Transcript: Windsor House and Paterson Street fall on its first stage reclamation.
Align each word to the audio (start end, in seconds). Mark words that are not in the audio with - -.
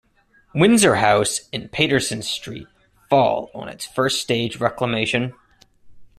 Windsor 0.55 0.95
House 0.95 1.41
and 1.53 1.71
Paterson 1.71 2.23
Street 2.23 2.67
fall 3.07 3.51
on 3.53 3.69
its 3.69 3.85
first 3.85 4.19
stage 4.19 4.59
reclamation. 4.59 5.35